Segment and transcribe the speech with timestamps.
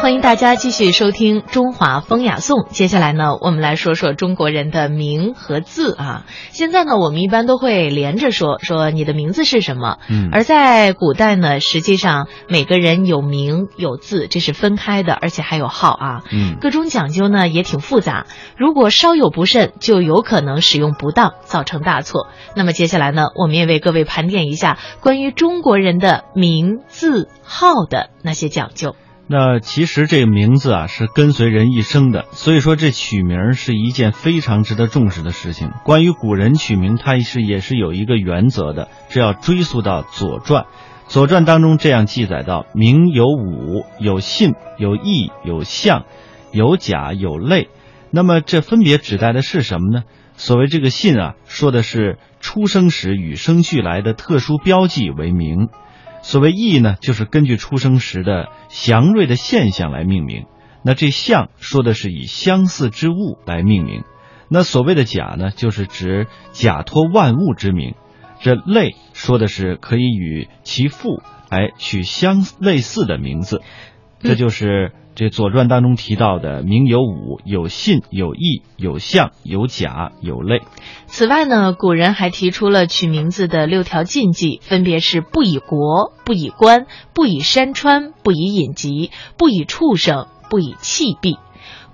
[0.00, 2.60] 欢迎大家继续收听《中华风雅颂》。
[2.70, 6.24] 接下来呢，我们来说说中国人的名和字啊。
[6.52, 9.98] 现在呢，我们一般都会连着说，说你的名字是什么。
[10.08, 16.22] 嗯而在古代呢，实际上每个人有名有字，这是分开的，而且还有号啊。
[16.32, 18.24] 嗯各种讲究呢也挺复杂，
[18.56, 22.28] 如果稍有不慎，就有可能使用不当，造成大错。
[22.56, 28.96] 那么接下来呢，我们也为各位盘点一下关于中国人的名字号的那些讲究。
[29.32, 35.70] 那其实这个名字啊是跟随人一生的，所以说这取名是一件非常值得重视的事情。
[35.84, 40.64] 关于古人取名，它是也是有一个原则的，这要追溯到《左传》。
[41.06, 46.06] 《左传》当中这样记载到：名有五，有信，有义，有象，
[46.50, 47.68] 有甲，有类。
[48.10, 50.02] 那么这分别指代的是什么呢？
[50.34, 55.68] 所谓这个信啊，说的是出生时与生俱来的特殊标记为名。
[56.22, 60.46] 所谓义呢，就是根据出生时的祥瑞的现象来命名。
[60.82, 64.04] 那这象说的是以相似之物来命名。
[64.48, 67.94] 那所谓的假呢，就是指假托万物之名。
[68.40, 73.60] 这类说的是可以与其父来取相类似的名字。
[74.20, 80.62] 这就是这《左传》当中提到的名有五，有信，有义，有相，有甲，有类。
[81.08, 91.36] 此外呢，古人还提出了取名字的六条禁忌，分别是不以国、不以官、不以山川、不以隐疾、不以畜生、不以器币。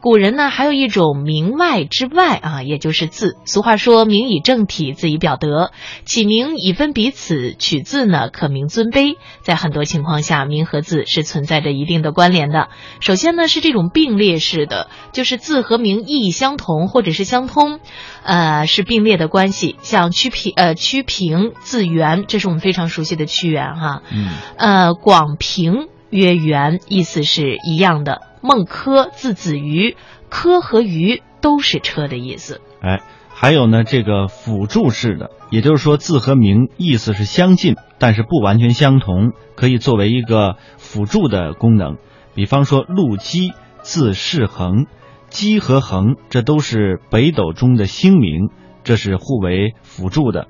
[0.07, 3.37] 古人呢还有一种名外之外啊，也就是字。
[3.45, 5.73] 俗话说“名以正体，字以表德”。
[6.07, 9.17] 起名以分彼此，取字呢可名尊卑。
[9.41, 12.69] 在很多情况下，名和字是存在着一定的关联的。
[13.01, 17.81] 首先呢是这种并列式的，就是字和名意义相同或者是相通，
[18.23, 19.75] 呃是并列的关系。
[19.83, 24.03] 像曲平呃曲平字圆，这是我们非常熟悉的屈原哈。
[24.13, 28.23] 嗯呃，广平曰圆，意思是一样的。
[28.47, 29.97] 孟轲字子瑜，
[30.31, 32.61] 轲和瑜都是车的意思。
[32.81, 41.97] 哎，还有呢，这个辅助式的，也就是说字和名意思是相近，但是不完全相同，可以作为一个辅助的功能。
[42.37, 44.87] 比方说陆机字世恒，
[45.29, 48.51] 机和衡这都是北斗中的星名，
[48.85, 50.47] 这是互为辅助的。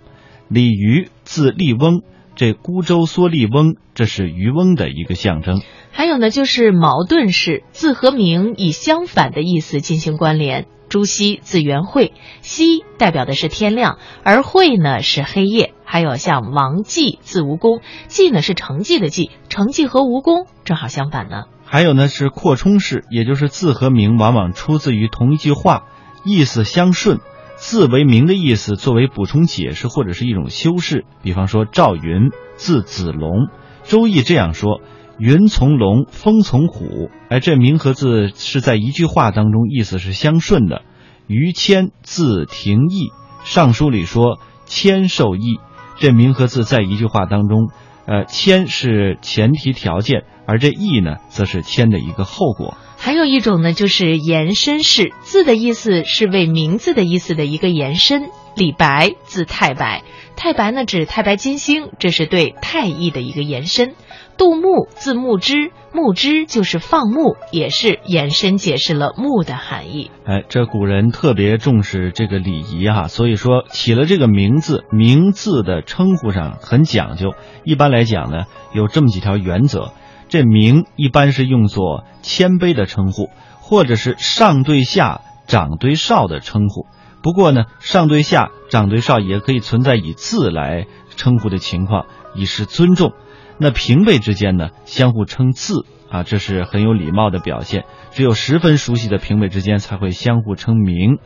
[0.49, 2.03] 李渔字笠翁，
[2.35, 5.63] 这孤舟蓑笠翁，这是渔翁的一个象征。
[5.97, 10.67] 还有呢，就是矛盾式，字和名以相反的意思进行关联。
[10.91, 12.13] 朱熹字元惠，
[12.43, 15.73] 熹代表的是天亮，而惠呢是黑夜。
[15.87, 21.45] 还有像王绩字无功，绩呢是成绩的绩，成绩和无功正好相反呢。
[21.65, 25.87] 还有呢是扩充式，也就是字和名往往出自于同一句话，
[26.27, 27.21] 意思相顺，
[27.55, 31.07] 字为名的意思作为补充解释或者是一种修饰。
[31.23, 33.31] 比方说赵云字子龙，
[33.85, 34.83] 《周易》这样说。
[35.19, 40.83] 云从龙，风从虎，哎，这名和字是在一句话当中意思是相顺的。
[41.27, 43.09] 于谦字廷义，
[43.45, 45.59] 《尚书》里说谦受益，
[45.99, 47.71] 这名和字在一句话当中，
[48.07, 52.77] 呃，谦是前提条件，而这义呢，则是谦的一个后果。
[52.99, 58.29] 还有一种呢，就是延伸式，字的意思是为名字的意思的一个延伸。
[58.57, 60.03] 李白字太白，
[60.35, 63.95] 太白呢指太白金星，这是对太乙的一个延伸。
[64.37, 70.11] 杜牧字牧之，牧之就是放牧，也是延伸解释了牧的含义。
[70.27, 77.35] 哎，这古人特别重视这个礼仪哈、所以说起了这个名字，名字的称呼上很讲究。
[77.65, 79.93] 一般来讲呢，有这么几条原则：
[80.29, 83.31] 这名一般是用作谦卑的称呼，
[83.61, 86.87] 或者是上对下、长对少的称呼。
[87.23, 90.87] 不过呢，上对下、长对少也可以存在以字来
[91.17, 93.15] 称呼的情况，以示尊重。
[93.59, 97.85] 那平辈之间呢，相互称字啊，这是很有礼貌的表现。
[98.11, 101.19] 只有十分熟悉的平辈之间才会相互称名。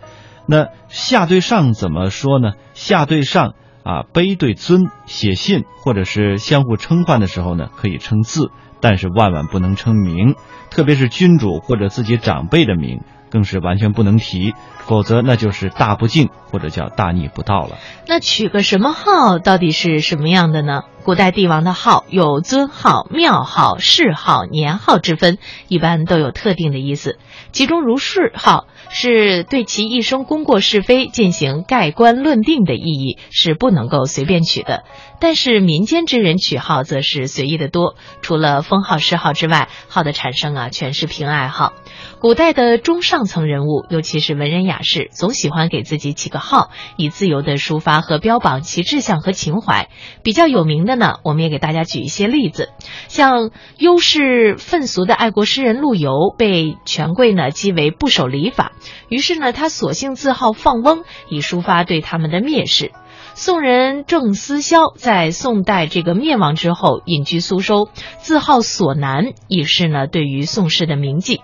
[0.46, 2.52] 那下对上怎么说呢？
[2.74, 3.54] 下对上
[3.84, 10.34] 啊，卑对尊，写信或者是相互称唤的时候呢，可以称字，但是万万不能称名，
[10.70, 13.00] 特别是君主或者自己长辈的名。
[13.32, 17.76] 更是完全不能提，否则那就是大不敬或者叫大逆不道了。
[18.08, 20.82] 那取个什么号到底是什么样的呢？
[21.10, 27.18] 古代帝王的号有尊号、庙号、谥号、年号之分，一般都有特定的意思。
[27.50, 34.84] 其中如谥号是对其一生功过是非进行盖棺论定的意义，是不能够随便取的。
[35.20, 41.74] 但是民间之人取号则是随意的多，除了封号谥号之外，号的产生啊全是凭爱好。
[42.20, 49.88] 古代的中上层人物，尤其是文人雅士，总喜欢给自己起个号，以自由的抒发和标榜其志向和情怀。
[50.22, 52.70] 比较有名的呢，我们也给大家举一些例子，
[53.08, 58.72] 像优势愤俗的爱国诗人陆游，被权贵呢讥为不守礼法，
[59.08, 62.92] 于是呢，他索性自号放翁，以抒发对他们的蔑视。
[63.42, 67.88] 宋人郑思肖在宋代这个灭亡之后隐居苏州，
[68.18, 71.40] 自号索南，也是呢对于宋氏的铭记。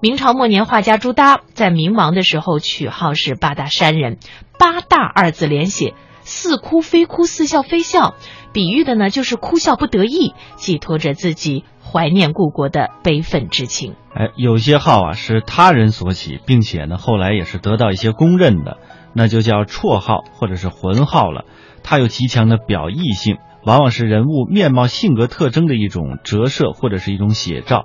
[0.00, 4.16] 明朝末年画家朱耷在明亡的时候取号是八大山人，
[4.58, 5.92] 八大二字连写，
[6.24, 8.14] 似哭非哭，似笑非笑，
[8.52, 13.94] 比喻的呢就是哭笑不得意，寄托着自己怀念故国的悲愤之情。
[14.14, 18.78] 哎，有些号啊是他人所起，并且呢后来也是得到一些公认的。
[19.16, 21.44] 那就叫绰号或者是浑号了，
[21.84, 27.84] 它有极强的表意性，往往是人物面貌性格特征的一种折射或者是一种写照。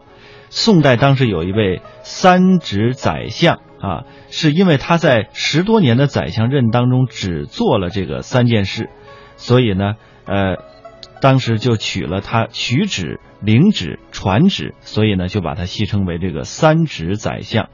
[0.49, 8.89] 宋代当时有一位三职宰相啊，是因为他在十多年的宰相任当中只做了这个三件事，
[9.37, 9.95] 所以呢，
[10.25, 10.57] 呃，
[11.21, 17.69] 当时就取了他取旨、领旨、传旨，所以呢就把他戏称为这个三旨宰相。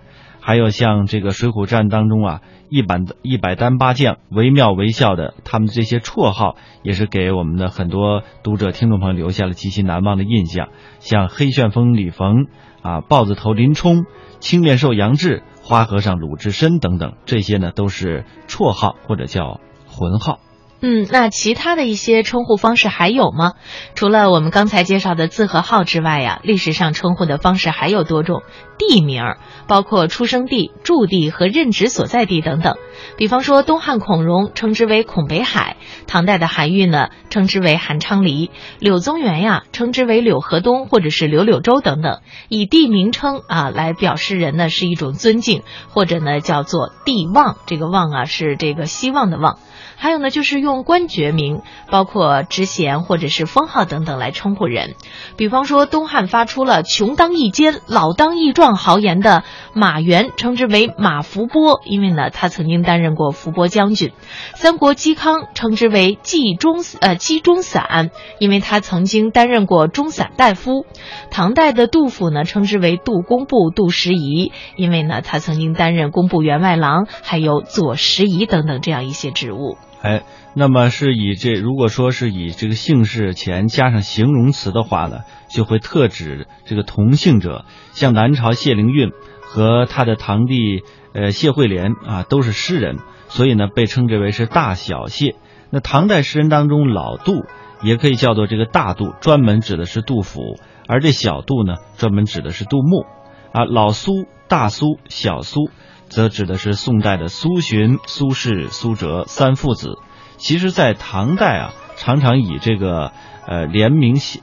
[0.46, 2.42] 还有像这个《水浒传》当中啊。
[2.68, 10.70] 一百一百单八将惟妙惟肖的，他们这些绰号也是给我们的很多读者、听众朋友留下了极其难忘的印象。
[11.00, 12.48] 像黑旋风李逢
[12.82, 14.06] 啊、豹子头林冲、
[14.40, 20.40] 青面兽杨志、花和尚鲁智深等等，这些呢都是绰号或者叫浑号。
[20.82, 23.54] 嗯，那其他的一些称呼方式还有吗？
[23.96, 28.44] 除了我们刚才介绍的字和号之外呀，历史上称呼的方式还有多种。
[28.78, 29.38] 地名儿
[29.68, 32.76] 包括出生地、驻地和任职所在地等等。
[33.16, 35.78] 比方说，东汉孔融称之为孔北海，
[36.08, 42.20] 唐代的韩愈呢称之为韩昌黎，柳宗元呀称之为柳河东或者是柳柳州等等。
[42.50, 49.58] 以地名称啊来表示人呢是一种尊敬，或者呢叫做地望，这个望啊是这个希望的望。
[49.98, 54.96] 还有呢，就是用官爵名，包括职衔或者是封号等等来称呼人。
[55.38, 59.44] 比方说，东汉发出了“穷当益坚，老当益壮”豪言的
[59.74, 64.12] 马援，称之为马伏波，因为呢，他曾经担任过伏波将军。
[64.54, 70.86] 三国嵇康称之为冀中呃冀中散，因为他曾经担任过中散大夫。
[71.32, 79.78] 唐代的杜甫呢，称之为杜工部杜十仪，因为呢，他曾经担任工部员外郎，还有左拾遗等等这样一些职务。
[80.06, 80.22] 哎，
[80.54, 87.66] 那么是以这如果说是以这个姓氏前加上形容词的话呢，就会特指这个同姓者。
[87.94, 89.10] 像南朝谢灵运
[89.42, 93.00] 和他的堂弟呃谢惠莲啊，都是诗人，
[93.30, 95.36] 所以呢被称之为是大小谢。
[95.72, 97.44] 那唐代诗人当中，老杜
[97.82, 103.08] 也可以叫做这个大杜，专门指的是杜甫；而这小杜呢，专门指的是杜牧。
[103.56, 105.70] 啊，老苏、大苏、小苏。
[106.08, 109.98] 则指的是宋代的苏洵、苏轼、苏辙三父子。
[110.38, 113.12] 其实，在唐代啊，常常以这个
[113.48, 114.42] 呃连名姓、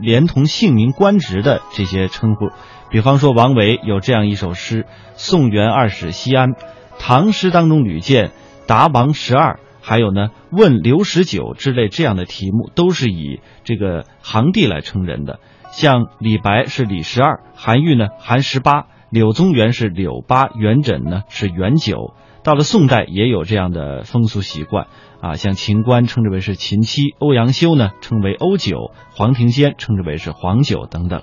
[0.00, 2.48] 连同姓名、官职的这些称呼。
[2.90, 4.82] 比方说，王维有这样一首诗
[5.14, 6.50] 《宋元二使西安》，
[6.98, 8.32] 唐诗当中屡见
[8.66, 15.38] “答王十二”，还有呢“问刘十九”之类这样的题目，都是以这个行第来称人的。
[15.76, 18.86] 像李白是李十二，韩愈呢韩十八。
[19.10, 22.14] 柳宗元是柳八，元稹呢是元九。
[22.44, 24.86] 到了宋代也有这样的风俗习惯
[25.20, 31.22] 啊，像秦观称之为是秦七，欧阳修呢称为欧九，黄庭坚称之为是黄九等等。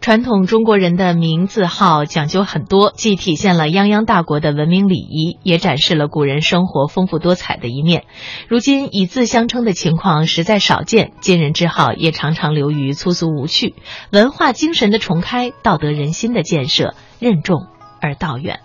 [0.00, 8.04] 传统中国人的名字号讲究很多，既体现了泱泱大国的文明礼仪，也展示了古人生活丰富多彩的一面。
[8.46, 13.74] 如今以字相称的情况实在少见，今人之号也常常流于粗俗无趣。
[14.12, 17.66] 文化精神的重开，道德人心的建设，任重
[18.00, 18.60] 而道远。